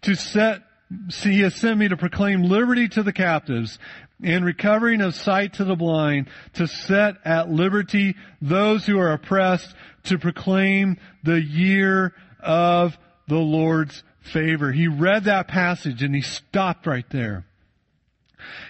[0.02, 0.62] to set,
[1.10, 3.78] see, he has sent me to proclaim liberty to the captives
[4.24, 9.74] and recovering of sight to the blind, to set at liberty those who are oppressed,
[10.04, 12.98] to proclaim the year of
[13.28, 14.72] the Lord's favor.
[14.72, 17.46] He read that passage and he stopped right there.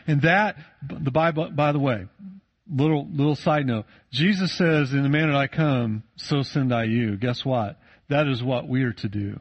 [0.05, 0.57] And that,
[0.87, 2.07] the Bible, by the way,
[2.71, 7.15] little, little side note, Jesus says, in the manner I come, so send I you.
[7.15, 7.79] Guess what?
[8.09, 9.39] That is what we are to do.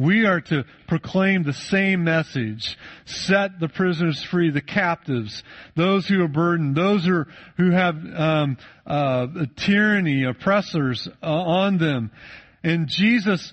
[0.00, 2.78] We are to proclaim the same message.
[3.04, 5.42] Set the prisoners free, the captives,
[5.76, 7.28] those who are burdened, those who, are,
[7.58, 9.26] who have um, uh,
[9.56, 12.12] tyranny, oppressors uh, on them.
[12.64, 13.52] And Jesus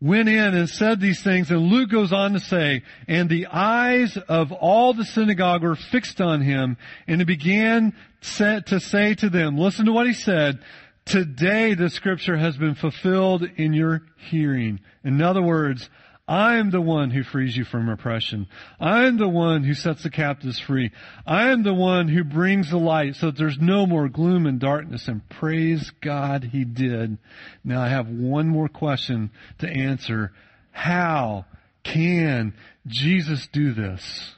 [0.00, 4.16] went in and said these things, and Luke goes on to say, and the eyes
[4.28, 6.76] of all the synagogue were fixed on him,
[7.08, 7.92] and he began
[8.38, 10.60] to say to them, listen to what he said,
[11.04, 14.80] today the scripture has been fulfilled in your hearing.
[15.04, 15.88] In other words,
[16.28, 18.46] I am the one who frees you from oppression.
[18.78, 20.92] I am the one who sets the captives free.
[21.26, 24.60] I am the one who brings the light so that there's no more gloom and
[24.60, 25.08] darkness.
[25.08, 27.18] And praise God he did.
[27.64, 30.32] Now I have one more question to answer.
[30.70, 31.44] How
[31.82, 32.54] can
[32.86, 34.32] Jesus do this?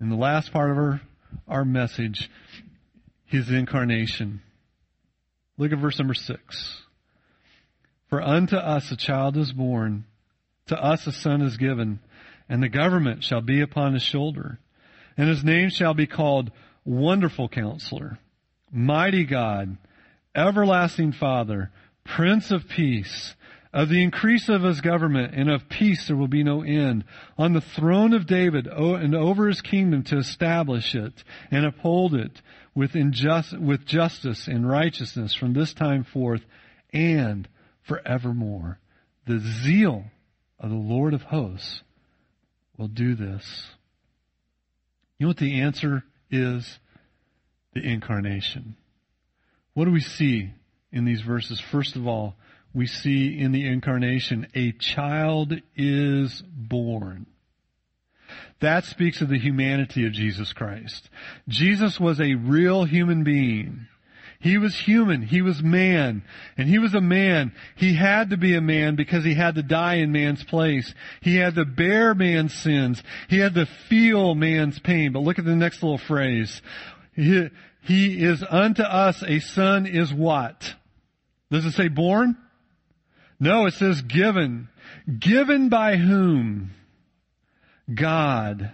[0.00, 1.00] In the last part of our,
[1.46, 2.28] our message,
[3.24, 4.42] his incarnation.
[5.56, 6.82] Look at verse number six.
[8.08, 10.04] For unto us a child is born
[10.66, 12.00] to us a son is given,
[12.48, 14.58] and the government shall be upon his shoulder.
[15.16, 16.50] And his name shall be called
[16.84, 18.18] Wonderful Counselor,
[18.72, 19.76] Mighty God,
[20.34, 21.70] Everlasting Father,
[22.04, 23.34] Prince of Peace.
[23.72, 27.04] Of the increase of his government and of peace there will be no end.
[27.36, 32.40] On the throne of David and over his kingdom to establish it and uphold it
[32.74, 36.42] with, injust, with justice and righteousness from this time forth
[36.92, 37.48] and
[37.86, 38.78] forevermore.
[39.26, 40.04] The zeal
[40.58, 41.82] of the Lord of hosts
[42.76, 43.44] will do this.
[45.18, 46.78] You know what the answer is?
[47.74, 48.76] The incarnation.
[49.74, 50.52] What do we see
[50.92, 51.60] in these verses?
[51.72, 52.36] First of all,
[52.72, 57.26] we see in the incarnation a child is born.
[58.64, 61.10] That speaks of the humanity of Jesus Christ.
[61.48, 63.86] Jesus was a real human being.
[64.40, 65.20] He was human.
[65.20, 66.22] He was man.
[66.56, 67.52] And he was a man.
[67.76, 70.94] He had to be a man because he had to die in man's place.
[71.20, 73.02] He had to bear man's sins.
[73.28, 75.12] He had to feel man's pain.
[75.12, 76.62] But look at the next little phrase.
[77.14, 77.50] He,
[77.82, 80.74] he is unto us a son is what?
[81.50, 82.38] Does it say born?
[83.38, 84.68] No, it says given.
[85.18, 86.70] Given by whom?
[87.92, 88.72] God.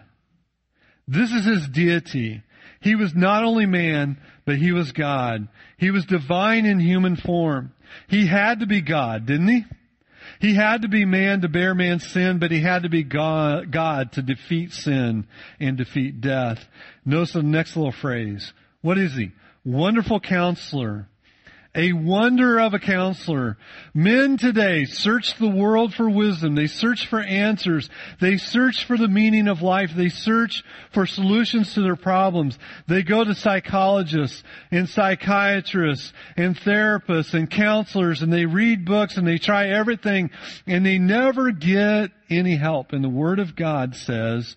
[1.08, 2.42] This is his deity.
[2.80, 5.48] He was not only man, but he was God.
[5.76, 7.72] He was divine in human form.
[8.08, 9.64] He had to be God, didn't he?
[10.40, 13.72] He had to be man to bear man's sin, but he had to be God,
[13.72, 15.26] God to defeat sin
[15.58, 16.64] and defeat death.
[17.04, 18.52] Notice the next little phrase.
[18.80, 19.32] What is he?
[19.64, 21.08] Wonderful counselor,
[21.74, 23.56] a wonder of a counselor.
[23.94, 26.54] Men today search the world for wisdom.
[26.54, 27.88] They search for answers.
[28.20, 29.90] They search for the meaning of life.
[29.94, 32.58] They search for solutions to their problems.
[32.88, 34.42] They go to psychologists
[34.72, 40.30] and psychiatrists and therapists and counselors and they read books and they try everything
[40.66, 42.92] and they never get any help.
[42.92, 44.56] And the Word of God says,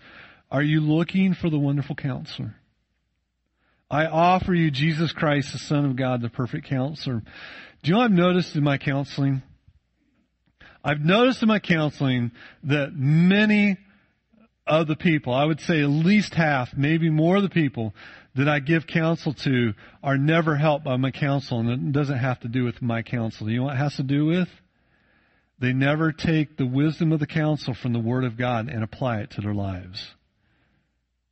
[0.50, 2.56] are you looking for the wonderful counselor?
[3.94, 7.22] I offer you Jesus Christ, the Son of God, the perfect counselor.
[7.84, 9.40] Do you know I've noticed in my counseling?
[10.82, 12.32] I've noticed in my counseling
[12.64, 13.76] that many
[14.66, 17.94] of the people, I would say at least half, maybe more of the people
[18.34, 22.40] that I give counsel to are never helped by my counsel, and it doesn't have
[22.40, 23.48] to do with my counsel.
[23.48, 24.48] You know what it has to do with?
[25.60, 29.20] They never take the wisdom of the counsel from the Word of God and apply
[29.20, 30.14] it to their lives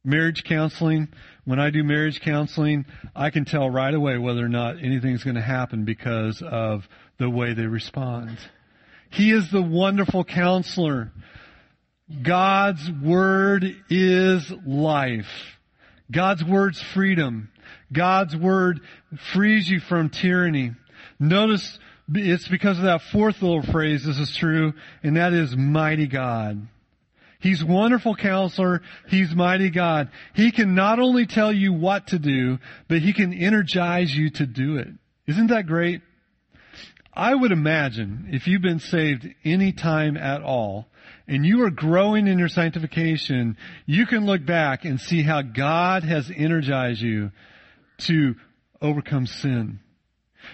[0.04, 1.08] marriage counseling,
[1.44, 5.36] when I do marriage counseling, I can tell right away whether or not anything's going
[5.36, 6.88] to happen because of
[7.18, 8.38] the way they respond.
[9.10, 11.12] He is the wonderful counselor.
[12.22, 15.26] God's word is life.
[16.10, 17.50] God's word's freedom.
[17.92, 18.80] God's word
[19.32, 20.72] frees you from tyranny.
[21.18, 21.78] Notice
[22.12, 26.66] it's because of that fourth little phrase this is true, and that is mighty God.
[27.42, 28.82] He's wonderful counselor.
[29.08, 30.10] He's mighty God.
[30.32, 34.46] He can not only tell you what to do, but he can energize you to
[34.46, 34.88] do it.
[35.26, 36.02] Isn't that great?
[37.12, 40.88] I would imagine if you've been saved any time at all,
[41.26, 46.04] and you are growing in your sanctification, you can look back and see how God
[46.04, 47.32] has energized you
[47.98, 48.36] to
[48.80, 49.80] overcome sin.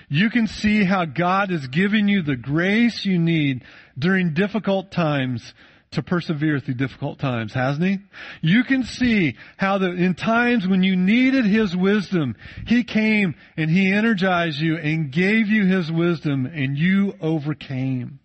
[0.08, 3.64] You can see how God is giving you the grace you need
[3.98, 5.54] during difficult times
[5.92, 7.98] to persevere through difficult times, hasn't he?
[8.42, 12.36] You can see how that in times when you needed his wisdom,
[12.66, 18.20] he came and he energized you and gave you his wisdom and you overcame.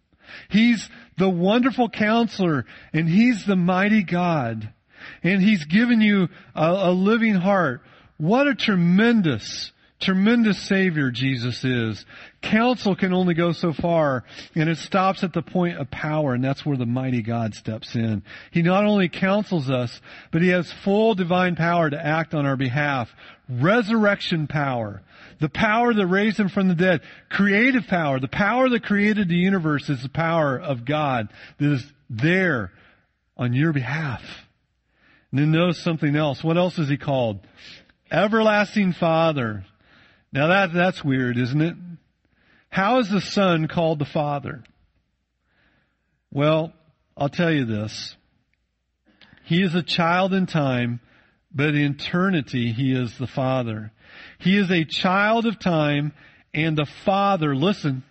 [0.49, 4.74] He's the wonderful counselor and he's the mighty God.
[5.22, 7.82] And he's given you a, a living heart.
[8.18, 9.72] What a tremendous
[10.03, 12.05] Tremendous Savior Jesus is.
[12.44, 16.44] Counsel can only go so far, and it stops at the point of power, and
[16.44, 18.22] that's where the mighty God steps in.
[18.52, 22.58] He not only counsels us, but He has full divine power to act on our
[22.58, 23.08] behalf.
[23.50, 25.02] Resurrection power.
[25.39, 27.02] The power that raised Him from the dead.
[27.30, 28.20] Creative power.
[28.20, 31.30] The power that created the universe is the power of God
[31.60, 32.72] that is there
[33.38, 34.22] on your behalf.
[35.32, 36.44] And then notice something else.
[36.44, 37.39] What else is He called?
[38.12, 39.64] Everlasting Father.
[40.34, 41.76] Now that, that's weird, isn't it?
[42.74, 44.63] How is the Son called the Father?
[46.32, 46.74] Well,
[47.15, 48.15] I'll tell you this.
[49.43, 50.99] He is a child in time,
[51.53, 53.91] but in eternity he is the Father.
[54.39, 56.13] He is a child of time
[56.51, 58.03] and the Father, listen,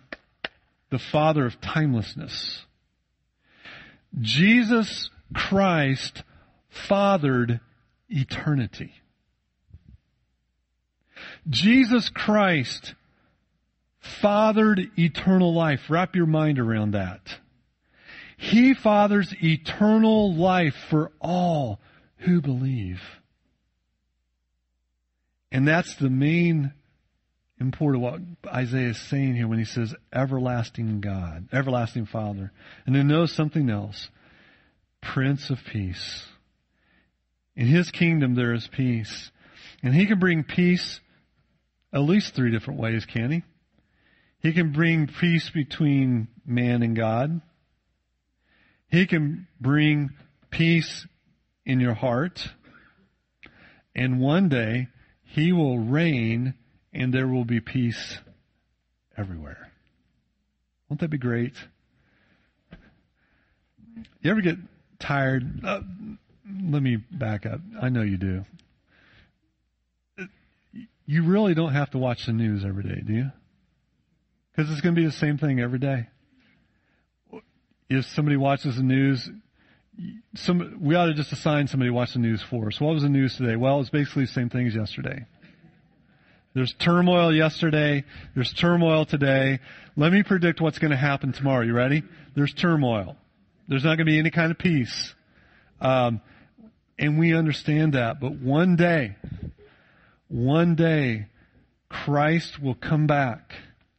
[0.91, 2.61] the Father of timelessness.
[4.21, 6.23] Jesus Christ
[6.69, 7.59] fathered
[8.07, 8.93] eternity.
[11.49, 12.95] Jesus Christ
[14.21, 15.89] fathered eternal life.
[15.89, 17.21] Wrap your mind around that.
[18.37, 21.79] He fathers eternal life for all
[22.17, 22.99] who believe.
[25.51, 26.73] And that's the main
[27.59, 32.51] import of what Isaiah is saying here when he says everlasting God, everlasting Father.
[32.85, 34.09] And then notice something else.
[35.01, 36.25] Prince of Peace.
[37.55, 39.31] In his kingdom there is peace.
[39.83, 40.99] And he can bring peace
[41.93, 43.43] at least three different ways, can he?
[44.43, 47.41] He can bring peace between man and God.
[48.89, 50.11] He can bring
[50.51, 51.07] peace
[51.65, 52.47] in your heart.
[53.95, 54.89] And one day,
[55.23, 56.53] he will reign
[56.93, 58.17] and there will be peace
[59.17, 59.71] everywhere.
[60.89, 61.53] Won't that be great?
[64.21, 64.57] You ever get
[64.99, 65.63] tired?
[65.63, 65.81] Uh,
[66.69, 67.61] let me back up.
[67.81, 68.45] I know you do
[71.05, 73.31] you really don't have to watch the news every day, do you?
[74.55, 76.07] Because it's going to be the same thing every day.
[77.89, 79.29] If somebody watches the news,
[80.35, 82.79] some, we ought to just assign somebody to watch the news for us.
[82.79, 83.55] What was the news today?
[83.55, 85.25] Well, it's basically the same thing as yesterday.
[86.53, 88.03] There's turmoil yesterday.
[88.35, 89.59] There's turmoil today.
[89.95, 91.65] Let me predict what's going to happen tomorrow.
[91.65, 92.03] You ready?
[92.35, 93.17] There's turmoil.
[93.67, 95.13] There's not going to be any kind of peace.
[95.81, 96.21] Um,
[96.99, 98.19] and we understand that.
[98.19, 99.15] But one day,
[100.27, 101.27] one day
[101.89, 103.53] Christ will come back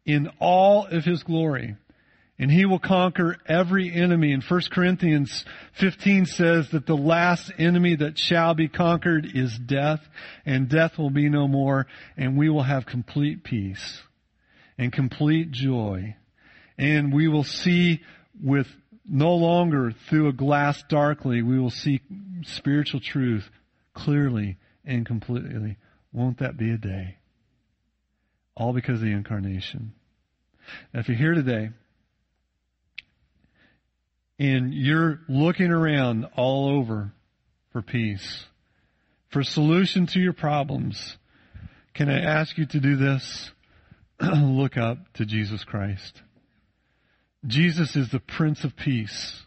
[0.05, 1.76] in all of his glory
[2.38, 4.32] and he will conquer every enemy.
[4.32, 5.44] And 1 Corinthians
[5.78, 10.00] 15 says that the last enemy that shall be conquered is death,
[10.44, 11.86] and death will be no more,
[12.16, 14.02] and we will have complete peace
[14.76, 16.16] and complete joy.
[16.76, 18.02] And we will see
[18.42, 18.66] with
[19.07, 22.00] no longer through a glass darkly, we will see
[22.42, 23.48] spiritual truth
[23.94, 25.76] clearly and completely.
[26.12, 27.18] Won't that be a day?
[28.57, 29.92] All because of the incarnation.
[30.92, 31.70] Now, if you're here today
[34.38, 37.12] and you're looking around all over
[37.72, 38.46] for peace,
[39.28, 41.16] for solution to your problems,
[41.94, 43.50] can I ask you to do this?
[44.20, 46.22] Look up to Jesus Christ.
[47.46, 49.42] Jesus is the Prince of Peace.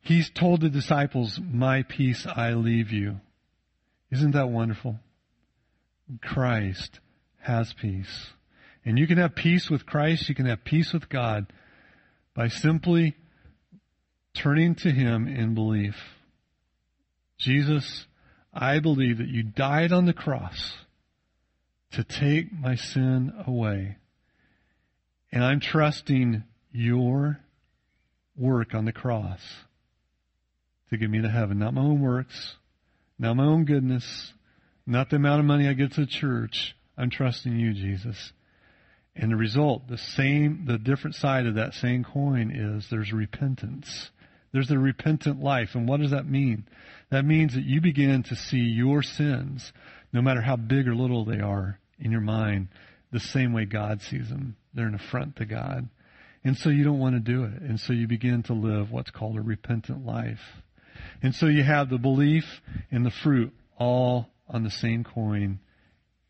[0.00, 3.20] He's told the disciples, My peace I leave you.
[4.10, 5.00] Isn't that wonderful?
[6.22, 7.00] Christ
[7.46, 8.30] has peace.
[8.84, 11.46] And you can have peace with Christ, you can have peace with God
[12.34, 13.16] by simply
[14.34, 15.96] turning to Him in belief.
[17.38, 18.06] Jesus,
[18.52, 20.76] I believe that you died on the cross
[21.92, 23.96] to take my sin away.
[25.32, 27.40] And I'm trusting your
[28.36, 29.40] work on the cross
[30.90, 31.58] to get me to heaven.
[31.58, 32.56] Not my own works,
[33.18, 34.32] not my own goodness,
[34.86, 36.75] not the amount of money I get to the church.
[36.96, 38.32] I'm trusting you, Jesus.
[39.14, 44.10] And the result, the same, the different side of that same coin is there's repentance.
[44.52, 45.70] There's a repentant life.
[45.74, 46.66] And what does that mean?
[47.10, 49.72] That means that you begin to see your sins,
[50.12, 52.68] no matter how big or little they are in your mind,
[53.12, 54.56] the same way God sees them.
[54.74, 55.88] They're an affront to God.
[56.44, 57.62] And so you don't want to do it.
[57.62, 60.40] And so you begin to live what's called a repentant life.
[61.22, 62.44] And so you have the belief
[62.90, 65.58] and the fruit all on the same coin.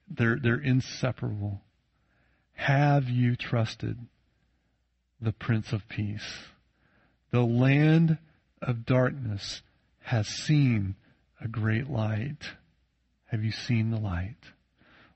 [0.09, 1.61] They're, they're inseparable.
[2.55, 3.99] Have you trusted
[5.21, 6.45] the Prince of Peace?
[7.31, 8.19] The land
[8.63, 9.63] of darkness
[10.01, 10.95] has seen
[11.41, 12.39] a great light.
[13.27, 14.37] Have you seen the light?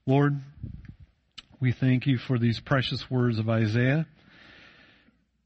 [0.07, 0.41] Lord,
[1.61, 4.07] we thank you for these precious words of Isaiah.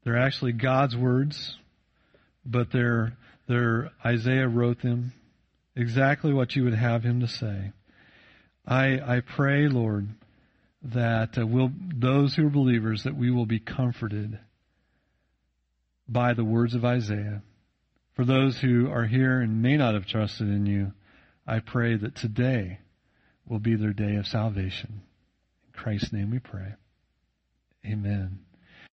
[0.03, 1.57] They're actually God's words,
[2.45, 3.13] but they're,
[3.47, 5.13] they're Isaiah wrote them
[5.75, 7.71] exactly what you would have him to say.
[8.67, 10.07] I, I pray, Lord,
[10.93, 14.39] that uh, we'll, those who are believers, that we will be comforted
[16.07, 17.41] by the words of Isaiah.
[18.15, 20.93] For those who are here and may not have trusted in you,
[21.45, 22.79] I pray that today
[23.47, 25.01] will be their day of salvation.
[25.67, 26.73] In Christ's name we pray.
[27.85, 28.44] Amen.